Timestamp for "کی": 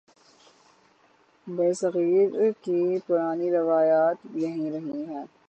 2.61-2.97